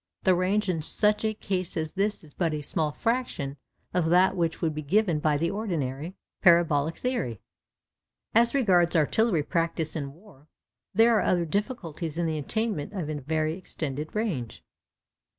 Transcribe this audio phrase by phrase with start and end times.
[0.23, 3.57] The range in such a case as this is but a small fraction
[3.93, 7.39] of that which would be given by the ordinary parabolic theory.
[8.33, 10.47] As regards artillery practice in war,
[10.91, 14.63] there are other difficulties in the attainment of a very extended range.